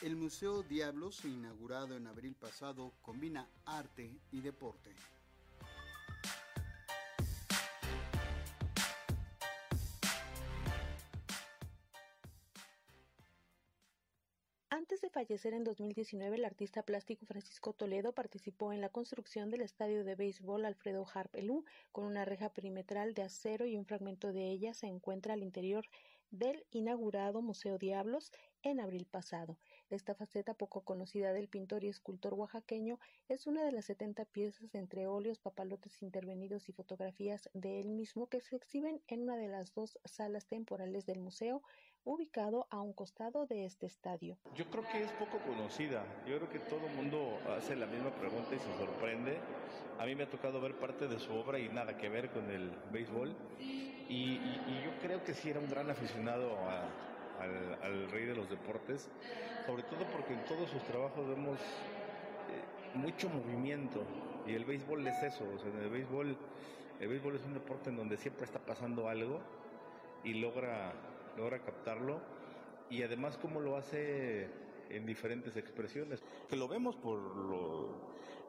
[0.00, 4.94] El Museo Diablos, inaugurado en abril pasado, combina arte y deporte.
[14.70, 19.62] Antes de fallecer en 2019, el artista plástico Francisco Toledo participó en la construcción del
[19.62, 24.48] estadio de béisbol Alfredo Harpelú, con una reja perimetral de acero y un fragmento de
[24.48, 25.84] ella se encuentra al interior
[26.30, 28.32] del inaugurado Museo Diablos
[28.62, 29.56] en abril pasado.
[29.90, 34.74] Esta faceta poco conocida del pintor y escultor oaxaqueño es una de las 70 piezas
[34.74, 39.48] entre óleos, papalotes intervenidos y fotografías de él mismo que se exhiben en una de
[39.48, 41.62] las dos salas temporales del museo,
[42.04, 44.38] ubicado a un costado de este estadio.
[44.54, 46.04] Yo creo que es poco conocida.
[46.26, 49.38] Yo creo que todo el mundo hace la misma pregunta y se sorprende.
[49.98, 52.50] A mí me ha tocado ver parte de su obra y nada que ver con
[52.50, 53.36] el béisbol.
[54.08, 54.38] Y,
[54.84, 56.56] yo creo que sí era un gran aficionado
[57.82, 59.08] al, rey de los deportes,
[59.66, 64.02] sobre todo porque en todos sus trabajos vemos eh, mucho movimiento
[64.46, 66.36] y el béisbol es eso, o sea, el béisbol,
[67.00, 69.40] el béisbol es un deporte en donde siempre está pasando algo
[70.24, 70.92] y logra,
[71.36, 72.20] logra captarlo
[72.90, 74.48] y además como lo hace
[74.90, 76.22] en diferentes expresiones.
[76.48, 77.88] Que lo vemos por lo,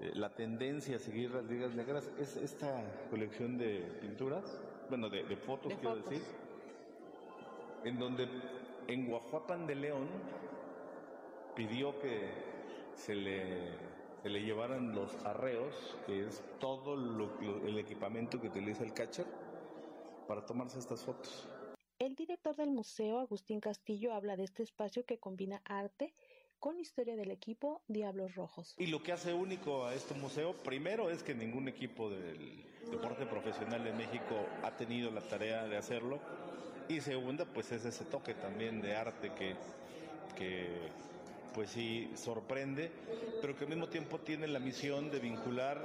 [0.00, 5.36] eh, la tendencia a seguir las ligas negras es esta colección de pinturas, bueno, de,
[5.36, 6.22] fotos, quiero decir,
[7.84, 8.28] en donde
[8.88, 10.08] en Guajuapan de León
[11.54, 12.30] pidió que
[12.94, 13.72] se le,
[14.24, 19.26] le llevaran los arreos, que es todo el equipamiento que utiliza el catcher,
[20.26, 21.48] para tomarse estas fotos.
[21.98, 26.14] El director del museo, Agustín Castillo, habla de este espacio que combina arte
[26.60, 28.74] con historia del equipo Diablos Rojos.
[28.78, 33.26] Y lo que hace único a este museo, primero es que ningún equipo del deporte
[33.26, 36.20] profesional de México ha tenido la tarea de hacerlo.
[36.88, 39.56] Y segunda, pues es ese toque también de arte que,
[40.36, 40.68] que
[41.54, 42.92] pues sí sorprende,
[43.40, 45.78] pero que al mismo tiempo tiene la misión de vincular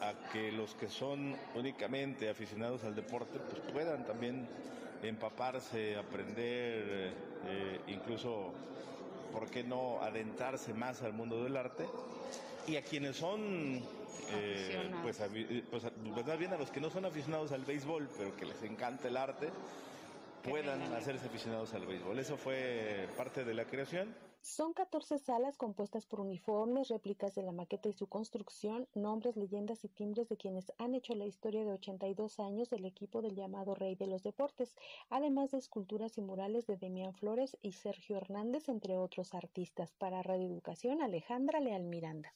[0.00, 4.46] a que los que son únicamente aficionados al deporte pues puedan también
[5.02, 7.12] empaparse, aprender,
[7.46, 8.52] eh, incluso
[9.32, 11.86] ¿por qué no adentrarse más al mundo del arte?
[12.66, 13.80] Y a quienes son,
[14.30, 15.18] eh, pues,
[15.70, 15.84] pues,
[16.14, 19.16] pues bien a los que no son aficionados al béisbol, pero que les encanta el
[19.16, 19.48] arte,
[20.42, 22.18] puedan hacerse aficionados al béisbol.
[22.18, 24.14] Eso fue parte de la creación.
[24.44, 29.84] Son 14 salas compuestas por uniformes, réplicas de la maqueta y su construcción, nombres, leyendas
[29.84, 33.76] y timbres de quienes han hecho la historia de 82 años del equipo del llamado
[33.76, 34.76] Rey de los Deportes,
[35.10, 39.92] además de esculturas y murales de Demián Flores y Sergio Hernández, entre otros artistas.
[39.92, 42.34] Para Radio Educación, Alejandra Leal Miranda.